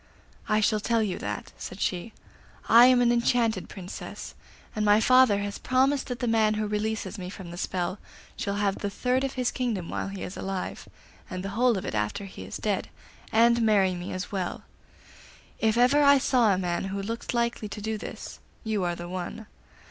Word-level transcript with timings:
'I 0.49 0.61
shall 0.61 0.79
tell 0.79 1.03
you 1.03 1.19
that,' 1.19 1.51
said 1.59 1.79
she. 1.79 2.11
'I 2.67 2.85
am 2.87 3.01
an 3.03 3.11
enchanted 3.11 3.69
Princess, 3.69 4.33
and 4.75 4.83
my 4.83 4.99
father 4.99 5.41
has 5.41 5.59
promised 5.59 6.07
that 6.07 6.17
the 6.17 6.27
man 6.27 6.55
who 6.55 6.65
releases 6.65 7.19
me 7.19 7.29
from 7.29 7.51
the 7.51 7.55
spell 7.57 7.99
shall 8.35 8.55
have 8.55 8.79
the 8.79 8.89
third 8.89 9.23
of 9.23 9.33
his 9.33 9.51
kingdom 9.51 9.89
while 9.89 10.07
he 10.07 10.23
is 10.23 10.35
alive, 10.35 10.89
and 11.29 11.43
the 11.45 11.49
whole 11.49 11.77
of 11.77 11.85
it 11.85 11.93
after 11.93 12.25
he 12.25 12.43
is 12.45 12.57
dead, 12.57 12.89
and 13.31 13.61
marry 13.61 13.93
me 13.93 14.11
as 14.11 14.31
well. 14.31 14.63
If 15.59 15.77
ever 15.77 16.01
I 16.01 16.17
saw 16.17 16.51
a 16.51 16.57
man 16.57 16.85
who 16.85 16.99
looked 16.99 17.35
likely 17.35 17.69
to 17.69 17.79
do 17.79 17.99
this, 17.99 18.39
you 18.63 18.83
are 18.83 18.95
the 18.95 19.07
one. 19.07 19.45